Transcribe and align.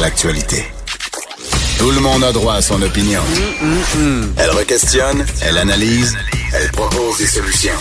l'actualité. 0.00 0.64
Tout 1.78 1.90
le 1.90 2.00
monde 2.00 2.24
a 2.24 2.32
droit 2.32 2.54
à 2.54 2.62
son 2.62 2.80
opinion. 2.80 3.20
Elle 4.38 4.50
requestionne, 4.50 5.26
elle 5.42 5.58
analyse, 5.58 6.16
elle 6.54 6.70
propose 6.70 7.18
des 7.18 7.26
solutions. 7.26 7.74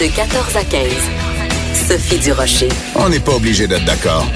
De 0.00 0.06
14 0.06 0.56
à 0.56 0.64
15. 0.64 0.90
Sophie 1.86 2.18
Durocher. 2.18 2.70
On 2.94 3.10
n'est 3.10 3.20
pas 3.20 3.34
obligé 3.34 3.66
d'être 3.66 3.84
d'accord. 3.84 4.26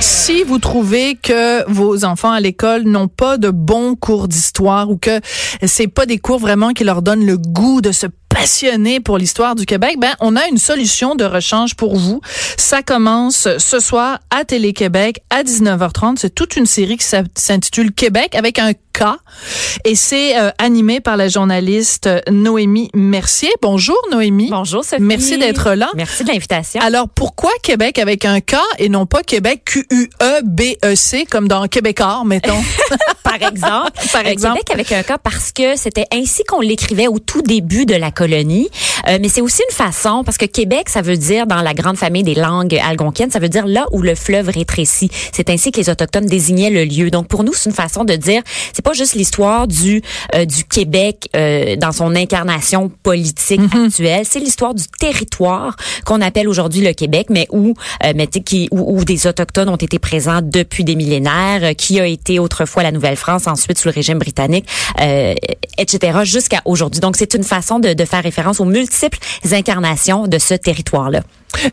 Si 0.00 0.42
vous 0.42 0.58
trouvez 0.58 1.14
que 1.14 1.70
vos 1.70 2.04
enfants 2.04 2.32
à 2.32 2.40
l'école 2.40 2.82
n'ont 2.82 3.08
pas 3.08 3.38
de 3.38 3.50
bons 3.50 3.94
cours 3.94 4.26
d'histoire 4.26 4.90
ou 4.90 4.96
que 4.96 5.20
c'est 5.64 5.88
pas 5.88 6.04
des 6.04 6.18
cours 6.18 6.40
vraiment 6.40 6.70
qui 6.70 6.82
leur 6.82 7.00
donnent 7.00 7.24
le 7.24 7.38
goût 7.38 7.80
de 7.80 7.92
se 7.92 8.06
passionné 8.44 9.00
pour 9.00 9.16
l'histoire 9.16 9.54
du 9.54 9.64
Québec, 9.64 9.96
ben 9.98 10.12
on 10.20 10.36
a 10.36 10.46
une 10.48 10.58
solution 10.58 11.14
de 11.14 11.24
rechange 11.24 11.76
pour 11.76 11.96
vous. 11.96 12.20
Ça 12.58 12.82
commence 12.82 13.48
ce 13.56 13.80
soir 13.80 14.18
à 14.28 14.44
Télé-Québec 14.44 15.22
à 15.30 15.42
19h30. 15.42 16.16
C'est 16.18 16.34
toute 16.34 16.56
une 16.56 16.66
série 16.66 16.98
qui 16.98 17.06
s'intitule 17.34 17.90
Québec 17.92 18.34
avec 18.34 18.58
un 18.58 18.74
K 18.74 19.16
et 19.84 19.94
c'est 19.94 20.38
euh, 20.38 20.50
animé 20.58 21.00
par 21.00 21.16
la 21.16 21.28
journaliste 21.28 22.08
Noémie 22.30 22.90
Mercier. 22.94 23.50
Bonjour 23.62 23.96
Noémie. 24.12 24.50
Bonjour 24.50 24.84
Sophie. 24.84 25.02
Merci 25.02 25.38
d'être 25.38 25.72
là. 25.72 25.90
Merci 25.96 26.22
de 26.22 26.28
l'invitation. 26.28 26.80
Alors 26.82 27.08
pourquoi 27.08 27.50
Québec 27.62 27.98
avec 27.98 28.26
un 28.26 28.40
K 28.40 28.56
et 28.78 28.90
non 28.90 29.06
pas 29.06 29.22
Québec 29.22 29.62
Q 29.64 29.86
U 29.90 30.10
E 30.22 30.42
B 30.44 30.76
E 30.84 30.94
C 30.94 31.24
comme 31.24 31.48
dans 31.48 31.66
Québécois 31.66 32.22
mettons? 32.26 32.62
par 33.24 33.42
exemple. 33.42 33.90
par 34.12 34.26
exemple. 34.26 34.60
Québec 34.64 34.90
avec 34.90 34.92
un 34.92 35.16
K 35.16 35.18
parce 35.20 35.50
que 35.50 35.76
c'était 35.76 36.06
ainsi 36.12 36.44
qu'on 36.44 36.60
l'écrivait 36.60 37.08
au 37.08 37.18
tout 37.18 37.42
début 37.42 37.86
de 37.86 37.94
la 37.94 38.10
colonie 38.10 38.33
colonie. 38.34 38.68
Euh, 39.08 39.18
mais 39.20 39.28
c'est 39.28 39.40
aussi 39.40 39.62
une 39.68 39.74
façon, 39.74 40.22
parce 40.24 40.38
que 40.38 40.46
Québec, 40.46 40.88
ça 40.88 41.02
veut 41.02 41.16
dire, 41.16 41.46
dans 41.46 41.62
la 41.62 41.74
grande 41.74 41.96
famille 41.96 42.22
des 42.22 42.34
langues 42.34 42.78
algonquiennes, 42.84 43.30
ça 43.30 43.38
veut 43.38 43.48
dire 43.48 43.66
là 43.66 43.86
où 43.92 44.02
le 44.02 44.14
fleuve 44.14 44.48
rétrécit. 44.48 45.10
C'est 45.32 45.50
ainsi 45.50 45.72
que 45.72 45.78
les 45.78 45.90
Autochtones 45.90 46.26
désignaient 46.26 46.70
le 46.70 46.84
lieu. 46.84 47.10
Donc, 47.10 47.28
pour 47.28 47.44
nous, 47.44 47.52
c'est 47.54 47.68
une 47.68 47.76
façon 47.76 48.04
de 48.04 48.14
dire, 48.14 48.42
c'est 48.72 48.84
pas 48.84 48.92
juste 48.92 49.14
l'histoire 49.14 49.66
du 49.66 50.02
euh, 50.34 50.44
du 50.44 50.64
Québec 50.64 51.28
euh, 51.36 51.76
dans 51.76 51.92
son 51.92 52.14
incarnation 52.14 52.90
politique 53.02 53.60
mm-hmm. 53.60 53.86
actuelle, 53.86 54.26
c'est 54.28 54.38
l'histoire 54.38 54.74
du 54.74 54.84
territoire 54.98 55.76
qu'on 56.04 56.20
appelle 56.20 56.48
aujourd'hui 56.48 56.82
le 56.82 56.92
Québec, 56.92 57.26
mais 57.30 57.46
où, 57.50 57.74
mais 58.14 58.26
qui, 58.26 58.68
où, 58.70 58.98
où, 58.98 59.04
des 59.04 59.26
Autochtones 59.26 59.68
ont 59.68 59.76
été 59.76 59.98
présents 59.98 60.40
depuis 60.42 60.84
des 60.84 60.96
millénaires, 60.96 61.74
qui 61.76 62.00
a 62.00 62.06
été 62.06 62.38
autrefois 62.38 62.82
la 62.82 62.92
Nouvelle-France, 62.92 63.46
ensuite 63.46 63.78
sous 63.78 63.88
le 63.88 63.94
régime 63.94 64.18
britannique, 64.18 64.66
etc., 65.78 66.20
jusqu'à 66.24 66.60
aujourd'hui. 66.64 67.00
Donc, 67.00 67.16
c'est 67.16 67.34
une 67.34 67.44
façon 67.44 67.78
de, 67.78 67.92
de 67.92 68.04
faire 68.04 68.22
référence 68.22 68.60
aux 68.60 68.64
multiples 68.64 68.93
incarnations 69.52 70.26
de 70.26 70.38
ce 70.38 70.54
territoire-là. 70.54 71.22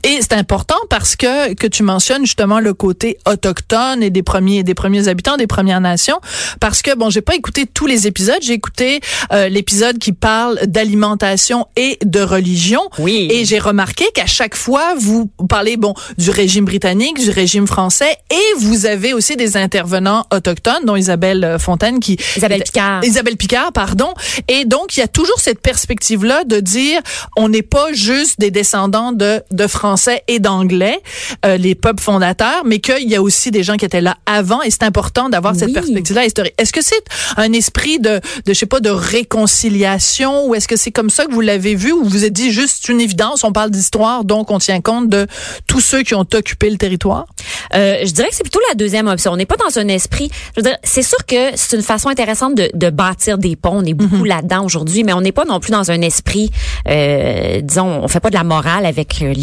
Et 0.04 0.20
c'est 0.22 0.34
important 0.34 0.78
parce 0.90 1.16
que 1.16 1.54
que 1.54 1.68
tu 1.68 1.84
mentionnes 1.84 2.26
justement 2.26 2.60
le 2.60 2.74
côté 2.74 3.18
autochtone 3.26 4.04
et 4.04 4.10
des 4.10 4.24
premiers 4.24 4.64
des 4.64 4.74
premiers 4.74 5.08
habitants 5.08 5.38
des 5.38 5.48
Premières 5.48 5.82
Nations 5.82 6.20
parce 6.60 6.82
que 6.82 6.96
bon, 6.96 7.10
j'ai 7.10 7.22
pas 7.22 7.36
écouté 7.36 7.66
tous 7.66 7.88
les 7.88 8.08
épisodes, 8.08 8.40
j'ai 8.42 8.54
écouté 8.54 9.02
euh, 9.32 9.50
l'épisode 9.50 9.98
qui 9.98 10.14
parle 10.14 10.60
d'alimentation 10.66 11.68
et 11.76 11.98
de 12.04 12.22
religion 12.22 12.82
oui. 13.00 13.28
et 13.32 13.46
j'ai 13.46 13.60
remarqué 13.60 14.06
qu'à 14.14 14.26
chaque 14.26 14.56
fois 14.56 14.94
vous 14.98 15.30
parlez 15.50 15.78
bon 15.78 15.94
du 16.18 16.30
régime 16.30 16.66
britannique, 16.66 17.20
du 17.20 17.30
régime 17.30 17.68
français 17.68 18.18
et 18.30 18.60
vous 18.60 18.86
avez 18.86 19.14
aussi 19.14 19.36
des 19.36 19.58
intervenants 19.58 20.26
autochtones 20.34 20.86
dont 20.86 20.96
Isabelle 20.96 21.44
euh, 21.44 21.60
Fontaine 21.60 22.00
qui 22.00 22.18
Isabelle 22.38 22.64
Picard. 22.64 23.04
Isabelle 23.04 23.38
Picard 23.38 23.72
pardon 23.74 24.14
et 24.48 24.66
donc 24.66 24.96
il 24.96 25.00
y 25.00 25.04
a 25.04 25.08
toujours 25.08 25.40
cette 25.40 25.62
perspective 25.62 26.24
là 26.24 26.44
de 26.44 26.60
dire 26.60 27.02
on 27.36 27.50
n'est 27.50 27.62
pas 27.62 27.94
juste 27.94 28.40
des 28.40 28.52
descendants 28.52 29.12
de 29.12 29.42
de 29.52 29.68
français 29.72 30.24
et 30.28 30.40
d'anglais, 30.40 31.00
euh, 31.46 31.58
les 31.58 31.76
peuples 31.76 32.02
fondateurs, 32.02 32.64
mais 32.66 32.80
qu'il 32.80 33.10
y 33.10 33.16
a 33.16 33.22
aussi 33.22 33.52
des 33.52 33.64
gens 33.64 33.76
qui 33.76 33.86
étaient 33.86 34.02
là 34.02 34.18
avant 34.26 34.62
et 34.62 34.72
c'est 34.72 34.84
important 34.84 35.30
d'avoir 35.30 35.56
cette 35.56 35.74
perspective-là 35.74 36.26
historique. 36.26 36.54
Est-ce 36.58 36.74
que 36.74 36.84
c'est 36.84 37.04
un 37.38 37.52
esprit 37.54 38.00
de, 38.00 38.20
de, 38.46 38.54
je 38.54 38.54
sais 38.54 38.66
pas, 38.66 38.80
de 38.80 38.90
réconciliation 38.90 40.48
ou 40.48 40.56
est-ce 40.56 40.68
que 40.68 40.76
c'est 40.76 40.92
comme 40.92 41.10
ça 41.10 41.26
que 41.26 41.32
vous 41.32 41.42
l'avez 41.42 41.76
vu 41.76 41.92
ou 41.92 42.04
vous 42.04 42.22
vous 42.22 42.26
êtes 42.26 42.34
dit 42.34 42.52
juste 42.52 42.90
une 42.90 43.02
évidence, 43.02 43.44
on 43.44 43.52
parle 43.52 43.72
d'histoire, 43.72 44.26
donc 44.26 44.52
on 44.52 44.60
tient 44.60 44.82
compte 44.82 45.10
de 45.10 45.26
tous 45.66 45.80
ceux 45.80 46.04
qui 46.04 46.14
ont 46.14 46.28
occupé 46.34 46.70
le 46.70 46.78
territoire? 46.78 47.26
Euh, 47.74 47.98
je 48.06 48.12
dirais 48.12 48.30
que 48.30 48.36
c'est 48.36 48.44
plutôt 48.44 48.60
la 48.70 48.76
deuxième 48.76 49.08
option. 49.08 49.32
On 49.32 49.38
n'est 49.38 49.46
pas 49.46 49.56
dans 49.58 49.80
un 49.80 49.88
esprit, 49.88 50.30
je 50.56 50.62
veux 50.62 50.68
dire, 50.68 50.78
c'est 50.84 51.02
sûr 51.02 51.18
que 51.26 51.52
c'est 51.56 51.76
une 51.76 51.84
façon 51.84 52.10
intéressante 52.10 52.56
de, 52.56 52.70
de 52.74 52.90
bâtir 52.90 53.38
des 53.38 53.56
ponts. 53.56 53.78
On 53.78 53.86
est 53.86 53.94
beaucoup 53.94 54.24
mm-hmm. 54.24 54.28
là-dedans 54.28 54.66
aujourd'hui, 54.66 55.04
mais 55.04 55.14
on 55.14 55.22
n'est 55.22 55.32
pas 55.32 55.46
non 55.46 55.60
plus 55.60 55.72
dans 55.72 55.90
un 55.90 56.02
esprit, 56.02 56.52
euh, 56.88 57.62
disons, 57.62 58.02
on 58.04 58.08
fait 58.08 58.20
pas 58.20 58.30
de 58.30 58.36
la 58.36 58.44
morale 58.44 58.86
avec 58.86 59.22
euh, 59.22 59.34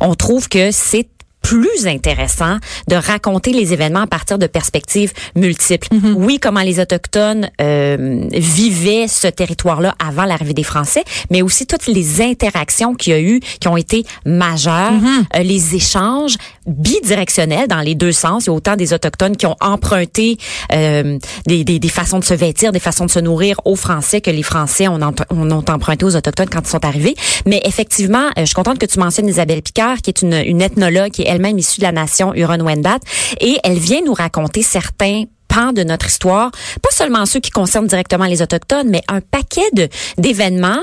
on 0.00 0.14
trouve 0.14 0.48
que 0.48 0.70
c'est 0.70 1.08
plus 1.44 1.86
intéressant 1.86 2.56
de 2.88 2.96
raconter 2.96 3.52
les 3.52 3.74
événements 3.74 4.00
à 4.00 4.06
partir 4.06 4.38
de 4.38 4.46
perspectives 4.46 5.12
multiples. 5.36 5.88
Mm-hmm. 5.92 6.12
Oui, 6.14 6.38
comment 6.40 6.62
les 6.62 6.80
autochtones 6.80 7.50
euh, 7.60 8.26
vivaient 8.32 9.06
ce 9.08 9.28
territoire-là 9.28 9.94
avant 10.04 10.24
l'arrivée 10.24 10.54
des 10.54 10.62
Français, 10.62 11.04
mais 11.30 11.42
aussi 11.42 11.66
toutes 11.66 11.86
les 11.86 12.22
interactions 12.22 12.94
qu'il 12.94 13.12
y 13.12 13.16
a 13.16 13.20
eu 13.20 13.40
qui 13.60 13.68
ont 13.68 13.76
été 13.76 14.06
majeures, 14.24 14.92
mm-hmm. 14.92 15.36
euh, 15.36 15.42
les 15.42 15.74
échanges 15.74 16.36
bidirectionnels 16.66 17.68
dans 17.68 17.80
les 17.80 17.94
deux 17.94 18.12
sens. 18.12 18.44
Il 18.44 18.46
y 18.46 18.50
a 18.50 18.54
autant 18.54 18.76
des 18.76 18.94
autochtones 18.94 19.36
qui 19.36 19.44
ont 19.44 19.56
emprunté 19.60 20.38
euh, 20.72 21.18
des, 21.46 21.62
des, 21.62 21.78
des, 21.78 21.88
façons 21.90 22.18
de 22.18 22.24
se 22.24 22.32
vêtir, 22.32 22.72
des 22.72 22.80
façons 22.80 23.04
de 23.04 23.10
se 23.10 23.18
nourrir 23.18 23.60
aux 23.66 23.76
Français 23.76 24.22
que 24.22 24.30
les 24.30 24.42
Français 24.42 24.88
ont, 24.88 24.98
ont, 24.98 25.14
ont 25.30 25.64
emprunté 25.68 26.06
aux 26.06 26.16
autochtones 26.16 26.48
quand 26.48 26.62
ils 26.64 26.70
sont 26.70 26.84
arrivés. 26.86 27.14
Mais 27.44 27.60
effectivement, 27.66 28.28
euh, 28.28 28.40
je 28.40 28.46
suis 28.46 28.54
contente 28.54 28.78
que 28.78 28.86
tu 28.86 28.98
mentionnes 28.98 29.28
Isabelle 29.28 29.60
Picard, 29.60 29.98
qui 29.98 30.08
est 30.08 30.22
une, 30.22 30.32
une 30.34 30.62
ethnologue 30.62 31.10
qui 31.10 31.22
est 31.22 31.33
elle-même 31.34 31.58
issue 31.58 31.80
de 31.80 31.84
la 31.84 31.92
nation 31.92 32.32
Huron-Wendat, 32.34 32.98
et 33.40 33.58
elle 33.64 33.78
vient 33.78 34.00
nous 34.04 34.14
raconter 34.14 34.62
certains 34.62 35.24
pans 35.48 35.72
de 35.72 35.84
notre 35.84 36.06
histoire, 36.06 36.50
pas 36.82 36.90
seulement 36.90 37.26
ceux 37.26 37.40
qui 37.40 37.50
concernent 37.50 37.86
directement 37.86 38.24
les 38.24 38.42
autochtones, 38.42 38.88
mais 38.88 39.02
un 39.08 39.20
paquet 39.20 39.68
de 39.72 39.88
d'événements 40.18 40.80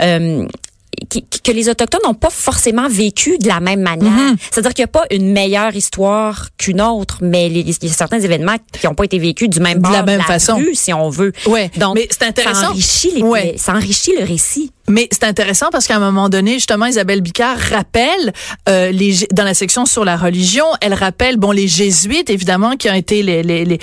euh, 0.00 0.46
que 1.42 1.52
les 1.52 1.68
autochtones 1.68 2.00
n'ont 2.04 2.14
pas 2.14 2.30
forcément 2.30 2.88
vécu 2.88 3.38
de 3.38 3.48
la 3.48 3.60
même 3.60 3.80
manière. 3.80 4.12
Mm-hmm. 4.12 4.36
C'est-à-dire 4.50 4.74
qu'il 4.74 4.82
n'y 4.82 4.90
a 4.90 5.00
pas 5.00 5.04
une 5.10 5.32
meilleure 5.32 5.74
histoire 5.74 6.48
qu'une 6.58 6.80
autre, 6.80 7.18
mais 7.22 7.48
il 7.48 7.68
y 7.68 7.70
a 7.70 7.92
certains 7.92 8.20
événements 8.20 8.56
qui 8.78 8.86
n'ont 8.86 8.94
pas 8.94 9.04
été 9.04 9.18
vécus 9.18 9.48
du 9.48 9.60
même 9.60 9.80
de 9.80 9.90
la 9.90 10.02
même 10.02 10.20
façon, 10.22 10.62
si 10.74 10.92
on 10.92 11.08
veut. 11.08 11.32
Ouais. 11.46 11.70
Donc, 11.76 11.96
mais 11.96 12.08
c'est 12.10 12.24
intéressant. 12.24 12.60
Ça 12.60 12.70
enrichit, 12.70 13.12
les, 13.14 13.22
ouais. 13.22 13.54
ça 13.56 13.72
enrichit 13.72 14.12
le 14.18 14.24
récit. 14.24 14.70
Mais 14.92 15.08
c'est 15.10 15.24
intéressant 15.24 15.70
parce 15.72 15.86
qu'à 15.86 15.96
un 15.96 16.00
moment 16.00 16.28
donné, 16.28 16.54
justement, 16.54 16.84
Isabelle 16.84 17.22
Bicard 17.22 17.56
rappelle 17.56 18.34
euh, 18.68 18.90
les 18.90 19.26
dans 19.32 19.44
la 19.44 19.54
section 19.54 19.86
sur 19.86 20.04
la 20.04 20.18
religion, 20.18 20.66
elle 20.82 20.92
rappelle 20.92 21.38
bon 21.38 21.50
les 21.50 21.66
jésuites 21.66 22.28
évidemment 22.28 22.76
qui 22.76 22.90
ont 22.90 22.94
été 22.94 23.22
les 23.22 23.42
les 23.42 23.64
les 23.64 23.78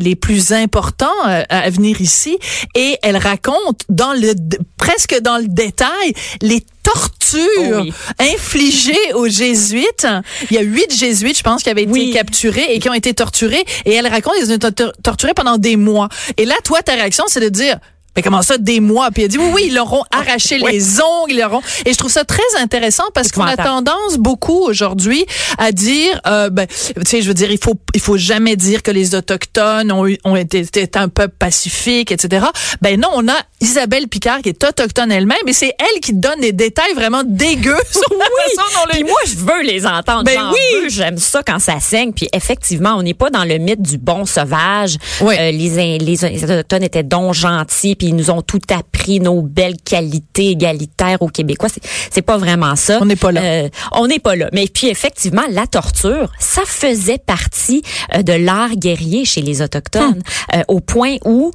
les, 0.00 0.16
plus 0.16 0.52
importants 0.52 1.20
euh, 1.26 1.42
à 1.50 1.68
venir 1.68 2.00
ici 2.00 2.38
et 2.74 2.96
elle 3.02 3.18
raconte 3.18 3.82
dans 3.90 4.14
le 4.14 4.32
presque 4.78 5.20
dans 5.20 5.36
le 5.36 5.48
détail 5.48 6.14
les 6.40 6.64
tortures 6.82 7.84
oh 7.86 8.22
infligées 8.34 9.12
aux 9.14 9.28
jésuites. 9.28 10.06
Il 10.50 10.56
y 10.56 10.58
a 10.58 10.62
huit 10.62 10.96
jésuites, 10.96 11.36
je 11.38 11.42
pense, 11.42 11.62
qui 11.62 11.70
avaient 11.70 11.82
été 11.82 12.10
capturés 12.10 12.66
et 12.70 12.78
qui 12.78 12.88
ont 12.88 12.94
été 12.94 13.14
torturés. 13.14 13.64
Et 13.86 13.92
elle 13.92 14.06
raconte 14.06 14.34
qu'ils 14.34 14.52
ont 14.52 14.56
été 14.56 14.84
torturés 15.02 15.34
pendant 15.34 15.56
des 15.56 15.76
mois. 15.76 16.08
Et 16.36 16.44
là, 16.44 16.54
toi, 16.62 16.82
ta 16.82 16.92
réaction, 16.92 17.24
c'est 17.26 17.40
de 17.40 17.48
dire, 17.48 17.78
mais 18.16 18.22
comment 18.22 18.42
ça, 18.42 18.58
des 18.58 18.80
mois? 18.80 19.10
Puis 19.10 19.24
elle 19.24 19.28
dit, 19.28 19.38
oui, 19.38 19.50
oui, 19.54 19.62
ils 19.68 19.74
leur 19.74 19.92
ont 19.92 20.04
arraché 20.10 20.58
les 20.58 21.00
ongles, 21.00 21.32
ils 21.32 21.38
leur 21.38 21.52
ont... 21.54 21.62
Et 21.84 21.92
je 21.92 21.98
trouve 21.98 22.10
ça 22.10 22.24
très 22.24 22.42
intéressant 22.60 23.04
parce 23.14 23.30
qu'on 23.30 23.42
a 23.42 23.56
tendance 23.56 24.16
beaucoup 24.18 24.62
aujourd'hui 24.62 25.26
à 25.58 25.72
dire, 25.72 26.20
euh, 26.26 26.50
ben, 26.50 26.66
tu 26.66 26.92
sais, 27.06 27.22
je 27.22 27.28
veux 27.28 27.34
dire, 27.34 27.50
il 27.50 27.58
faut, 27.62 27.74
il 27.94 28.00
faut 28.00 28.16
jamais 28.16 28.56
dire 28.56 28.82
que 28.82 28.90
les 28.90 29.14
Autochtones 29.14 29.90
ont, 29.92 30.06
ont 30.24 30.36
été, 30.36 30.60
été 30.60 30.98
un 30.98 31.08
peuple 31.08 31.34
pacifique, 31.38 32.12
etc. 32.12 32.46
Ben 32.82 33.00
non, 33.00 33.08
on 33.14 33.28
a 33.28 33.36
Isabelle 33.60 34.08
Picard 34.08 34.42
qui 34.42 34.50
est 34.50 34.64
autochtone 34.64 35.10
elle-même 35.10 35.38
et 35.46 35.52
c'est 35.52 35.74
elle 35.78 36.00
qui 36.00 36.12
donne 36.12 36.40
des 36.40 36.52
détails 36.52 36.92
vraiment 36.94 37.22
dégueux 37.24 37.76
sur 37.90 38.02
oui. 38.10 38.64
Puis 38.90 39.04
moi, 39.04 39.18
je 39.26 39.36
veux 39.36 39.62
les 39.62 39.86
entendre. 39.86 40.24
Ben 40.24 40.50
oui. 40.52 40.88
J'aime 40.88 41.18
ça 41.18 41.42
quand 41.42 41.58
ça 41.58 41.80
saigne. 41.80 42.12
Puis 42.12 42.28
effectivement, 42.32 42.94
on 42.96 43.02
n'est 43.02 43.14
pas 43.14 43.30
dans 43.30 43.44
le 43.44 43.58
mythe 43.58 43.82
du 43.82 43.98
bon 43.98 44.26
sauvage. 44.26 44.96
Oui. 45.20 45.34
Euh, 45.38 45.50
les, 45.50 45.98
les, 45.98 46.44
Autochtones 46.44 46.82
étaient 46.82 47.02
donc 47.02 47.34
gentils 47.34 47.96
ils 48.04 48.16
nous 48.16 48.30
ont 48.30 48.42
tout 48.42 48.60
appris, 48.70 49.20
nos 49.20 49.42
belles 49.42 49.76
qualités 49.76 50.50
égalitaires 50.50 51.20
aux 51.20 51.28
Québécois. 51.28 51.68
C'est 52.10 52.22
pas 52.22 52.38
vraiment 52.38 52.76
ça. 52.76 52.98
On 53.00 53.06
n'est 53.06 53.16
pas 53.16 53.32
là. 53.32 53.42
Euh, 53.42 53.68
on 53.92 54.06
n'est 54.06 54.18
pas 54.18 54.36
là. 54.36 54.48
Mais 54.52 54.66
puis 54.72 54.88
effectivement, 54.88 55.42
la 55.50 55.66
torture, 55.66 56.30
ça 56.38 56.62
faisait 56.66 57.18
partie 57.18 57.82
euh, 58.14 58.22
de 58.22 58.32
l'art 58.32 58.76
guerrier 58.76 59.24
chez 59.24 59.42
les 59.42 59.62
autochtones, 59.62 60.04
hum. 60.04 60.22
euh, 60.54 60.62
au 60.68 60.80
point 60.80 61.16
où 61.24 61.52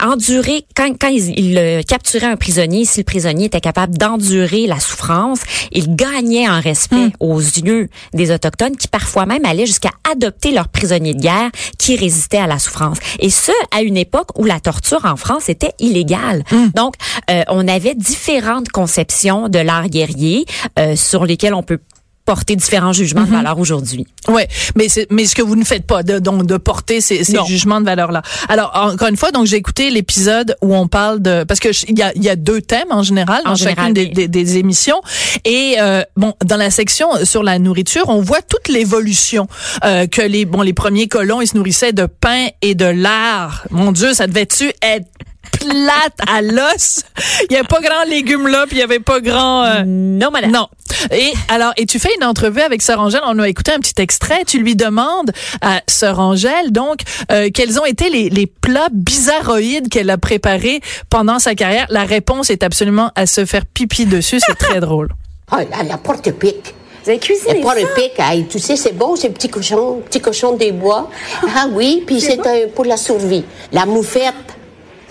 endurer 0.00 0.64
quand 0.74 0.92
quand 1.00 1.08
ils, 1.08 1.38
ils, 1.38 1.84
capturaient 1.86 2.26
un 2.26 2.36
prisonnier, 2.36 2.84
si 2.84 3.00
le 3.00 3.04
prisonnier 3.04 3.46
était 3.46 3.60
capable 3.60 3.96
d'endurer 3.96 4.66
la 4.66 4.80
souffrance, 4.80 5.40
il 5.70 5.94
gagnait 5.94 6.48
en 6.48 6.60
respect 6.60 6.96
hum. 6.96 7.12
aux 7.20 7.40
yeux 7.40 7.88
des 8.12 8.30
autochtones 8.32 8.76
qui 8.76 8.88
parfois 8.88 9.26
même 9.26 9.44
allaient 9.44 9.66
jusqu'à 9.66 9.90
adopter 10.10 10.52
leurs 10.52 10.68
prisonniers 10.68 11.14
de 11.14 11.20
guerre 11.20 11.50
qui 11.78 11.96
résistaient 11.96 12.38
à 12.38 12.46
la 12.46 12.58
souffrance. 12.58 12.98
Et 13.18 13.30
ce 13.30 13.52
à 13.70 13.82
une 13.82 13.96
époque 13.96 14.38
où 14.38 14.44
la 14.44 14.60
torture 14.60 15.04
en 15.04 15.16
France 15.16 15.48
était 15.48 15.71
illégal. 15.78 16.44
Hmm. 16.50 16.68
Donc, 16.74 16.94
euh, 17.30 17.42
on 17.48 17.66
avait 17.68 17.94
différentes 17.94 18.68
conceptions 18.68 19.48
de 19.48 19.58
l'art 19.58 19.88
guerrier 19.88 20.44
euh, 20.78 20.96
sur 20.96 21.24
lesquelles 21.24 21.54
on 21.54 21.62
peut 21.62 21.78
porter 22.24 22.54
différents 22.56 22.92
jugements 22.92 23.24
de 23.24 23.30
valeur 23.30 23.58
aujourd'hui. 23.58 24.06
Ouais, 24.28 24.46
mais 24.76 24.88
c'est 24.88 25.10
mais 25.10 25.26
ce 25.26 25.34
que 25.34 25.42
vous 25.42 25.56
ne 25.56 25.64
faites 25.64 25.86
pas 25.86 26.02
de 26.02 26.18
donc 26.20 26.46
de 26.46 26.56
porter 26.56 27.00
ces, 27.00 27.24
ces 27.24 27.38
jugements 27.46 27.80
de 27.80 27.86
valeur 27.86 28.12
là. 28.12 28.22
Alors 28.48 28.70
encore 28.74 29.08
une 29.08 29.16
fois 29.16 29.32
donc 29.32 29.46
j'ai 29.46 29.56
écouté 29.56 29.90
l'épisode 29.90 30.56
où 30.62 30.74
on 30.74 30.86
parle 30.86 31.20
de 31.20 31.42
parce 31.44 31.58
que 31.58 31.68
il 31.88 31.98
y 31.98 32.02
a 32.02 32.12
il 32.14 32.22
y 32.22 32.28
a 32.28 32.36
deux 32.36 32.62
thèmes 32.62 32.90
en 32.90 33.02
général 33.02 33.42
En 33.44 33.50
dans 33.50 33.54
général, 33.56 33.76
chacune 33.76 33.94
des, 33.94 34.06
des, 34.06 34.28
des 34.28 34.58
émissions 34.58 35.00
et 35.44 35.76
euh, 35.80 36.02
bon 36.16 36.34
dans 36.44 36.56
la 36.56 36.70
section 36.70 37.08
sur 37.24 37.42
la 37.42 37.58
nourriture 37.58 38.04
on 38.06 38.20
voit 38.20 38.42
toute 38.42 38.68
l'évolution 38.68 39.48
euh, 39.84 40.06
que 40.06 40.22
les 40.22 40.44
bon 40.44 40.62
les 40.62 40.72
premiers 40.72 41.08
colons 41.08 41.40
ils 41.40 41.48
se 41.48 41.56
nourrissaient 41.56 41.92
de 41.92 42.06
pain 42.06 42.46
et 42.62 42.76
de 42.76 42.86
lard. 42.86 43.64
Mon 43.70 43.90
Dieu 43.90 44.14
ça 44.14 44.28
devait 44.28 44.46
tu 44.46 44.72
être 44.80 45.06
plate 45.50 46.18
à 46.28 46.42
l'os. 46.42 47.04
Il 47.48 47.52
y 47.52 47.56
avait 47.56 47.66
pas 47.66 47.80
grand 47.80 48.04
légumes 48.08 48.48
là 48.48 48.64
puis 48.66 48.76
il 48.76 48.80
y 48.80 48.82
avait 48.82 49.00
pas 49.00 49.20
grand 49.20 49.64
euh, 49.64 49.82
Non, 49.86 50.30
madame. 50.30 50.50
non. 50.50 50.68
Et 51.10 51.32
alors, 51.48 51.72
et 51.76 51.86
tu 51.86 51.98
fais 51.98 52.10
une 52.18 52.24
entrevue 52.24 52.60
avec 52.60 52.82
Sœur 52.82 53.00
Angèle. 53.00 53.22
On 53.26 53.38
a 53.38 53.48
écouté 53.48 53.72
un 53.72 53.78
petit 53.78 54.00
extrait. 54.00 54.44
Tu 54.46 54.58
lui 54.58 54.76
demandes 54.76 55.32
à 55.60 55.80
Sœur 55.88 56.18
Angèle, 56.20 56.70
donc, 56.70 57.00
euh, 57.30 57.48
quels 57.52 57.80
ont 57.80 57.84
été 57.84 58.08
les, 58.10 58.28
les 58.28 58.46
plats 58.46 58.88
bizarroïdes 58.92 59.88
qu'elle 59.88 60.10
a 60.10 60.18
préparés 60.18 60.80
pendant 61.10 61.38
sa 61.38 61.54
carrière. 61.54 61.86
La 61.90 62.04
réponse 62.04 62.50
est 62.50 62.62
absolument 62.62 63.10
à 63.14 63.26
se 63.26 63.44
faire 63.44 63.64
pipi 63.66 64.06
dessus. 64.06 64.38
C'est 64.44 64.54
très 64.58 64.80
drôle. 64.86 65.08
Ah, 65.50 65.60
la, 65.70 65.82
la 65.82 65.98
porte-pique. 65.98 66.74
Vous 67.04 67.10
avez 67.10 67.18
cuisiné 67.18 67.54
La 67.54 67.60
porte-pique, 67.62 68.12
hey, 68.18 68.46
tu 68.46 68.58
sais, 68.60 68.76
c'est 68.76 68.92
bon, 68.96 69.16
ces 69.16 69.30
petits 69.30 69.48
cochons, 69.48 70.02
petits 70.04 70.20
cochons 70.20 70.56
des 70.56 70.70
bois. 70.70 71.10
Ah 71.56 71.66
oui, 71.72 72.04
puis 72.06 72.20
c'est 72.20 72.38
un- 72.46 72.68
pour 72.74 72.84
la 72.84 72.96
survie. 72.96 73.44
La 73.72 73.86
moufette, 73.86 74.34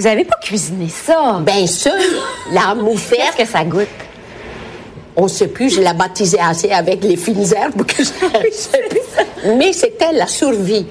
Vous 0.01 0.07
avez 0.07 0.25
pas 0.25 0.37
cuisiné 0.41 0.87
ça? 0.89 1.39
bien 1.45 1.67
sûr, 1.67 1.91
la 2.51 2.73
moufette. 2.73 3.19
Qu'est-ce 3.37 3.51
que 3.51 3.57
ça 3.59 3.63
goûte? 3.63 3.87
On 5.15 5.27
sait 5.27 5.47
plus, 5.47 5.75
je 5.75 5.79
l'ai 5.79 5.93
baptisée 5.93 6.39
assez 6.39 6.71
avec 6.71 7.03
les 7.03 7.17
fines 7.17 7.45
herbes 7.53 7.85
que 7.85 7.97
je 7.99 8.03
sais 8.51 8.81
plus. 8.89 9.55
Mais 9.57 9.71
c'était 9.73 10.11
la 10.11 10.25
survie. 10.25 10.87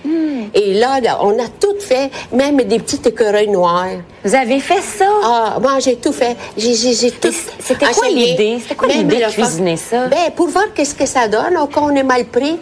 Et 0.55 0.75
là, 0.75 1.01
là, 1.01 1.19
on 1.23 1.37
a 1.41 1.49
tout 1.49 1.75
fait, 1.81 2.09
même 2.33 2.59
des 2.59 2.79
petites 2.79 3.05
écureuils 3.05 3.49
noirs. 3.49 3.97
Vous 4.25 4.35
avez 4.37 4.61
fait 4.61 4.81
ça? 4.81 5.07
Ah, 5.25 5.59
moi, 5.61 5.81
j'ai 5.81 5.97
tout 5.97 6.13
fait. 6.13 6.37
J'ai, 6.56 6.75
j'ai, 6.75 6.93
j'ai 6.95 7.11
tout 7.11 7.33
c'était 7.59 7.87
quoi 7.87 8.09
l'idée? 8.11 8.59
C'était 8.63 8.77
quoi 8.77 8.87
l'idée 8.89 9.25
de 9.25 9.31
cuisiner 9.33 9.77
ça? 9.77 10.06
Ben, 10.06 10.31
pour 10.37 10.47
voir 10.51 10.67
qu'est-ce 10.73 10.95
que 10.95 11.06
ça 11.06 11.27
donne, 11.27 11.56
ou 11.61 11.67
qu'on 11.67 11.91
est 11.97 12.05
mal 12.05 12.27
pris. 12.27 12.59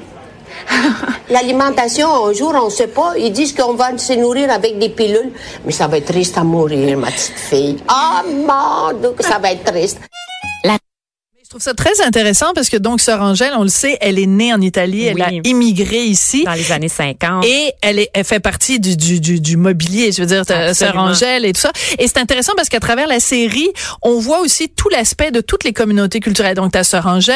L'alimentation, 1.30 2.26
un 2.26 2.32
jour, 2.32 2.52
on 2.54 2.66
ne 2.66 2.70
sait 2.70 2.88
pas. 2.88 3.12
Ils 3.16 3.32
disent 3.32 3.54
qu'on 3.54 3.74
va 3.74 3.96
se 3.96 4.12
nourrir 4.14 4.50
avec 4.50 4.78
des 4.78 4.88
pilules. 4.88 5.32
Mais 5.64 5.72
ça 5.72 5.86
va 5.86 5.98
être 5.98 6.06
triste 6.06 6.38
à 6.38 6.44
mourir, 6.44 6.96
ma 6.96 7.08
petite 7.08 7.38
fille. 7.38 7.76
Ah, 7.88 8.22
mon 8.24 8.98
Dieu, 8.98 9.10
que 9.12 9.24
ça 9.24 9.38
va 9.38 9.52
être 9.52 9.64
triste. 9.64 10.00
Je 11.44 11.50
trouve 11.50 11.62
ça 11.62 11.72
très 11.72 12.02
intéressant 12.02 12.52
parce 12.54 12.68
que 12.68 12.76
donc 12.76 13.00
Sœur 13.00 13.22
Angèle, 13.22 13.52
on 13.56 13.62
le 13.62 13.68
sait, 13.70 13.96
elle 14.02 14.18
est 14.18 14.26
née 14.26 14.52
en 14.52 14.60
Italie, 14.60 15.04
elle 15.06 15.22
a 15.22 15.30
immigré 15.44 16.04
ici. 16.04 16.44
Dans 16.44 16.52
les 16.52 16.72
années 16.72 16.90
50. 16.90 17.42
Et 17.46 17.72
elle, 17.80 18.00
est, 18.00 18.10
elle 18.12 18.24
fait 18.24 18.40
partie 18.40 18.80
du, 18.80 18.96
du, 18.98 19.18
du, 19.18 19.40
du 19.40 19.56
mobilier, 19.56 20.12
je 20.12 20.20
veux 20.22 20.26
dire. 20.26 20.42
Angèle 20.96 21.46
et 21.46 21.52
tout 21.54 21.60
ça. 21.60 21.70
Et 21.98 22.06
c'est 22.06 22.18
intéressant 22.18 22.52
parce 22.56 22.68
qu'à 22.68 22.80
travers 22.80 23.06
la 23.06 23.18
série, 23.20 23.68
on 24.02 24.18
voit 24.18 24.40
aussi 24.40 24.68
tout 24.68 24.88
l'aspect 24.90 25.30
de 25.30 25.40
toutes 25.40 25.64
les 25.64 25.72
communautés 25.72 26.20
culturelles. 26.20 26.56
Donc, 26.56 26.72
ta 26.72 26.84
Sœur 26.84 27.06
Angèle, 27.06 27.34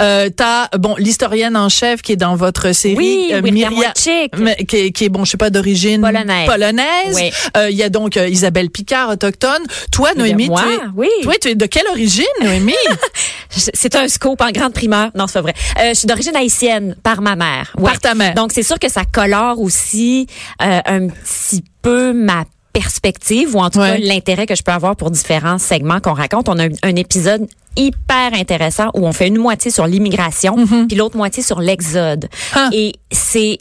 euh, 0.00 0.30
t'as, 0.34 0.68
bon, 0.78 0.94
l'historienne 0.96 1.56
en 1.56 1.68
chef 1.68 2.00
qui 2.00 2.12
est 2.12 2.16
dans 2.16 2.36
votre 2.36 2.72
série, 2.72 2.94
Oui, 2.96 3.30
euh, 3.32 3.42
Myria- 3.42 3.92
qui, 3.94 4.08
est- 4.10 4.92
qui 4.92 5.04
est, 5.04 5.08
bon, 5.10 5.24
je 5.26 5.32
sais 5.32 5.36
pas, 5.36 5.50
d'origine 5.50 6.00
Polonaise. 6.00 6.46
polonaise. 6.48 7.14
Oui. 7.14 7.30
Euh, 7.58 7.68
Il 7.70 7.76
y 7.76 7.82
a 7.82 7.90
donc 7.90 8.16
euh, 8.16 8.26
Isabelle 8.28 8.70
Picard, 8.70 9.10
autochtone. 9.10 9.62
Toi, 9.92 10.12
Noémie, 10.16 10.46
moi, 10.48 10.62
tu 10.62 10.72
es, 10.72 10.78
oui. 10.96 11.08
toi, 11.24 11.34
tu 11.38 11.48
es 11.48 11.54
de 11.56 11.66
quelle 11.66 11.88
origine, 11.88 12.24
Noémie? 12.42 12.72
C'est 13.50 13.94
un 13.96 14.06
scoop 14.08 14.40
en 14.40 14.50
grande 14.50 14.72
primeur. 14.72 15.10
Non, 15.14 15.26
c'est 15.26 15.34
pas 15.34 15.42
vrai. 15.42 15.54
Euh, 15.80 15.88
je 15.90 15.94
suis 15.94 16.06
d'origine 16.06 16.36
haïtienne 16.36 16.94
par 17.02 17.20
ma 17.20 17.34
mère. 17.36 17.74
Par 17.82 17.98
ta 17.98 18.14
mère. 18.14 18.34
Donc, 18.34 18.52
c'est 18.52 18.62
sûr 18.62 18.78
que 18.78 18.88
ça 18.88 19.02
colore 19.10 19.58
aussi 19.60 20.26
euh, 20.62 20.80
un 20.86 21.08
petit 21.08 21.64
peu 21.82 22.12
ma 22.12 22.44
perspective 22.72 23.56
ou 23.56 23.58
en 23.58 23.68
tout 23.68 23.80
Ouais. 23.80 23.98
cas 24.00 24.06
l'intérêt 24.06 24.46
que 24.46 24.54
je 24.54 24.62
peux 24.62 24.70
avoir 24.72 24.94
pour 24.94 25.10
différents 25.10 25.58
segments 25.58 25.98
qu'on 26.00 26.12
raconte. 26.14 26.48
On 26.48 26.58
a 26.58 26.66
un, 26.66 26.70
un 26.84 26.94
épisode 26.96 27.48
hyper 27.76 28.32
intéressant 28.34 28.90
où 28.94 29.06
on 29.06 29.12
fait 29.12 29.26
une 29.28 29.38
moitié 29.38 29.70
sur 29.72 29.86
l'immigration 29.86 30.56
puis 30.88 30.96
l'autre 30.96 31.16
moitié 31.16 31.42
sur 31.42 31.60
l'exode. 31.60 32.26
Mm-hmm. 32.26 32.54
Ah. 32.54 32.68
Et 32.72 32.92
c'est 33.10 33.58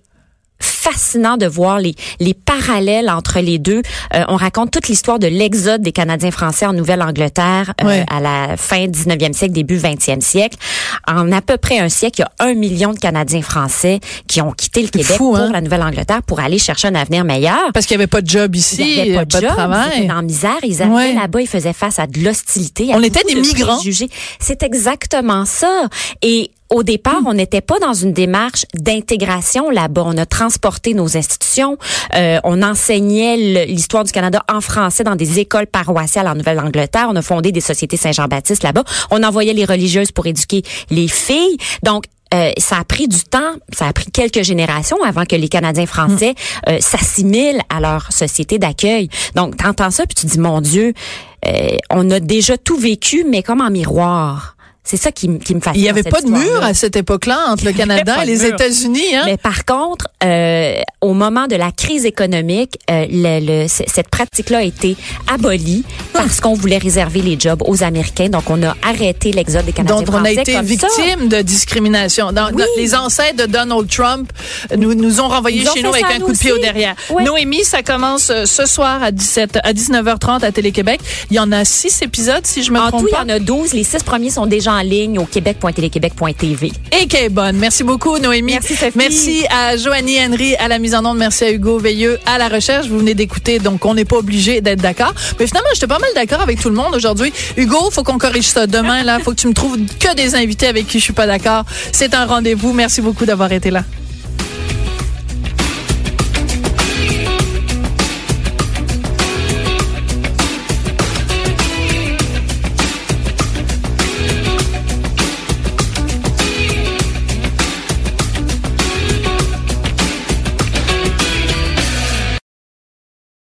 fascinant 0.61 1.37
de 1.37 1.45
voir 1.45 1.79
les, 1.79 1.95
les 2.19 2.33
parallèles 2.33 3.09
entre 3.09 3.39
les 3.39 3.59
deux. 3.59 3.81
Euh, 4.13 4.23
on 4.27 4.35
raconte 4.35 4.71
toute 4.71 4.87
l'histoire 4.87 5.19
de 5.19 5.27
l'exode 5.27 5.81
des 5.81 5.91
Canadiens 5.91 6.31
français 6.31 6.65
en 6.65 6.73
Nouvelle-Angleterre 6.73 7.73
euh, 7.81 7.85
Ouais. 7.85 8.05
à 8.11 8.19
la 8.19 8.57
fin 8.57 8.85
19e 8.87 9.33
siècle, 9.33 9.53
début 9.53 9.77
20e 9.77 10.21
siècle. 10.21 10.57
En 11.07 11.31
à 11.31 11.41
peu 11.41 11.57
près 11.57 11.79
un 11.79 11.89
siècle, 11.89 12.19
il 12.19 12.21
y 12.21 12.23
a 12.23 12.49
un 12.49 12.53
million 12.53 12.93
de 12.93 12.99
Canadiens 12.99 13.41
français 13.41 13.99
qui 14.27 14.41
ont 14.41 14.51
quitté 14.51 14.81
le 14.81 14.89
Québec 14.89 15.07
fou, 15.17 15.29
pour 15.31 15.37
hein? 15.37 15.49
la 15.51 15.61
Nouvelle-Angleterre 15.61 16.21
pour 16.23 16.39
aller 16.39 16.59
chercher 16.59 16.87
un 16.89 16.95
avenir 16.95 17.23
meilleur. 17.23 17.71
Parce 17.73 17.85
qu'il 17.85 17.95
y 17.95 17.99
avait 17.99 18.07
pas 18.07 18.21
de 18.21 18.29
job 18.29 18.55
ici, 18.55 18.77
Ils 18.81 18.97
n'avaient 19.13 19.15
pas 19.15 19.25
de 19.25 19.31
job, 19.31 19.41
ils 19.43 19.47
travail. 19.55 19.97
étaient 19.97 20.07
dans 20.07 20.15
la 20.15 20.21
misère, 20.21 20.57
ils 20.63 20.81
arrivaient 20.81 21.13
là-bas, 21.13 21.41
ils 21.41 21.47
faisaient 21.47 21.73
face 21.73 21.99
à 21.99 22.07
de 22.07 22.19
l'hostilité. 22.19 22.89
On 22.93 23.01
était 23.01 23.23
des 23.27 23.35
de 23.35 23.39
migrants. 23.41 23.79
C'est 24.39 24.63
exactement 24.63 25.45
ça. 25.45 25.87
Et 26.21 26.51
au 26.69 26.83
départ, 26.83 27.21
on 27.25 27.33
n'était 27.33 27.61
pas 27.61 27.79
dans 27.79 27.93
une 27.93 28.13
démarche 28.13 28.65
d'intégration 28.73 29.69
là-bas. 29.69 30.03
On 30.05 30.17
a 30.17 30.25
transporté 30.25 30.93
nos 30.93 31.17
institutions, 31.17 31.77
euh, 32.15 32.39
on 32.43 32.61
enseignait 32.61 33.65
l'histoire 33.65 34.03
du 34.03 34.11
Canada 34.11 34.43
en 34.51 34.61
français 34.61 35.03
dans 35.03 35.15
des 35.15 35.39
écoles 35.39 35.67
paroissiales 35.67 36.27
en 36.27 36.35
Nouvelle-Angleterre. 36.35 37.07
On 37.09 37.15
a 37.15 37.21
fondé 37.21 37.51
des 37.51 37.61
sociétés 37.61 37.97
Saint-Jean-Baptiste 37.97 38.63
là-bas. 38.63 38.83
On 39.11 39.23
envoyait 39.23 39.53
les 39.53 39.65
religieuses 39.65 40.11
pour 40.11 40.27
éduquer 40.27 40.63
les 40.89 41.07
filles. 41.07 41.57
Donc 41.83 42.05
euh, 42.33 42.51
ça 42.59 42.77
a 42.77 42.83
pris 42.83 43.07
du 43.07 43.23
temps, 43.23 43.53
ça 43.73 43.87
a 43.87 43.93
pris 43.93 44.05
quelques 44.11 44.43
générations 44.43 45.01
avant 45.03 45.25
que 45.25 45.35
les 45.35 45.49
Canadiens 45.49 45.87
français 45.87 46.35
euh, 46.67 46.77
s'assimilent 46.79 47.61
à 47.69 47.79
leur 47.79 48.11
société 48.11 48.59
d'accueil. 48.59 49.09
Donc, 49.35 49.57
t'entends 49.57 49.89
ça 49.89 50.05
puis 50.05 50.13
tu 50.13 50.27
dis, 50.27 50.37
mon 50.37 50.61
Dieu, 50.61 50.93
euh, 51.47 51.77
on 51.89 52.09
a 52.11 52.19
déjà 52.19 52.57
tout 52.57 52.77
vécu, 52.77 53.25
mais 53.27 53.41
comme 53.41 53.61
en 53.61 53.71
miroir. 53.71 54.55
C'est 54.83 54.97
ça 54.97 55.11
qui, 55.11 55.37
qui 55.39 55.53
me 55.53 55.59
fascine. 55.61 55.79
Il 55.81 55.85
y 55.85 55.89
avait 55.89 56.01
pas 56.03 56.21
de 56.21 56.29
mur 56.29 56.63
à 56.63 56.73
cette 56.73 56.95
époque-là 56.95 57.37
entre 57.49 57.65
le 57.65 57.73
Canada 57.73 58.15
pas 58.15 58.23
et 58.23 58.25
les. 58.25 58.45
États-Unis, 58.45 59.15
hein? 59.15 59.23
Mais 59.25 59.37
par 59.37 59.65
contre, 59.65 60.07
euh, 60.23 60.81
au 61.01 61.13
moment 61.13 61.45
de 61.47 61.55
la 61.55 61.71
crise 61.71 62.05
économique, 62.05 62.79
euh, 62.89 63.05
le, 63.11 63.63
le- 63.63 63.67
cette 63.67 64.07
pratique-là 64.09 64.59
a 64.59 64.63
été 64.63 64.95
abolie 65.31 65.83
parce 66.13 66.39
qu'on 66.41 66.53
voulait 66.55 66.79
réserver 66.79 67.21
les 67.21 67.39
jobs 67.39 67.61
aux 67.67 67.83
Américains. 67.83 68.29
Donc, 68.29 68.49
on 68.49 68.63
a 68.63 68.75
arrêté 68.81 69.31
l'exode 69.31 69.65
des 69.65 69.73
Canadiens 69.73 70.01
Donc, 70.01 70.13
on 70.13 70.23
a 70.23 70.31
été 70.31 70.53
ça. 70.53 70.61
victime 70.63 71.27
de 71.27 71.41
discrimination. 71.41 72.31
Dans, 72.31 72.49
dans- 72.49 72.63
les 72.77 72.95
ancêtres 72.95 73.45
de 73.45 73.51
Donald 73.51 73.87
Trump 73.89 74.31
nous, 74.75 74.95
nous 74.95 75.21
ont 75.21 75.27
renvoyés 75.27 75.65
chez 75.71 75.83
nous 75.83 75.93
avec 75.93 76.05
un 76.05 76.19
nous 76.19 76.25
coup 76.27 76.33
de 76.33 76.37
pied 76.37 76.51
au 76.51 76.57
derrière. 76.57 76.95
Oui. 77.11 77.23
Noémie, 77.23 77.63
ça 77.63 77.83
commence 77.83 78.29
euh, 78.31 78.45
ce 78.45 78.65
soir 78.65 79.03
à 79.03 79.11
17, 79.11 79.59
à 79.63 79.73
19h30 79.73 80.43
à 80.43 80.51
Télé-Québec. 80.51 80.99
Il 81.29 81.35
y 81.35 81.39
en 81.39 81.51
a 81.51 81.63
six 81.65 82.01
épisodes, 82.01 82.45
si 82.45 82.63
je 82.63 82.71
me 82.71 82.79
En 82.79 82.87
trompe 82.87 83.01
tout, 83.01 83.07
il 83.09 83.11
y 83.11 83.15
pas. 83.15 83.23
en 83.23 83.29
a 83.29 83.39
12. 83.39 83.73
Les 83.73 83.83
six 83.83 84.01
premiers 84.03 84.29
sont 84.31 84.45
déjà 84.47 84.68
en 84.69 84.81
ligne 84.81 85.19
au 85.19 85.25
québec.téléquébec.tv. 85.25 86.71
Et 86.91 87.07
qu'elle 87.07 87.25
est 87.25 87.29
bonne. 87.29 87.57
Merci 87.57 87.83
beaucoup, 87.83 88.17
Noémie. 88.17 88.53
Merci, 88.53 88.75
Sophie. 88.75 88.97
Merci 88.97 89.45
à 89.49 89.77
Joanie 89.77 90.17
Henry 90.23 90.55
à 90.55 90.67
la 90.67 90.79
mise 90.79 90.95
en 90.95 91.05
onde. 91.05 91.17
Merci 91.17 91.45
à 91.45 91.51
Hugo 91.51 91.79
Veilleux 91.79 92.19
à 92.25 92.37
la 92.37 92.47
recherche. 92.47 92.87
Vous 92.87 92.99
venez 92.99 93.13
d'écouter, 93.13 93.59
donc 93.59 93.85
on 93.85 93.93
n'est 93.93 94.05
pas 94.05 94.17
obligé 94.17 94.61
d'être 94.61 94.81
d'accord. 94.81 95.13
Mais 95.39 95.47
finalement, 95.47 95.69
j'étais 95.73 95.87
pas 95.87 95.99
mal 95.99 96.09
d'accord 96.15 96.41
avec 96.41 96.59
tout 96.61 96.69
le 96.69 96.75
monde 96.75 96.95
aujourd'hui. 96.95 97.33
Hugo, 97.57 97.89
faut 97.91 98.03
qu'on 98.03 98.17
corrige 98.17 98.45
ça 98.45 98.67
demain. 98.67 99.03
Là, 99.03 99.19
faut 99.19 99.31
que 99.31 99.39
tu 99.39 99.47
me 99.47 99.53
trouves 99.53 99.77
que 99.99 100.15
des 100.15 100.35
invités 100.35 100.67
avec 100.67 100.87
qui 100.87 100.99
je 100.99 101.03
suis 101.03 101.13
pas 101.13 101.27
d'accord. 101.27 101.65
C'est 101.91 102.13
un 102.13 102.25
rendez-vous. 102.25 102.73
Merci 102.73 103.01
beaucoup 103.01 103.25
d'avoir 103.25 103.51
été 103.51 103.71
là. 103.71 103.83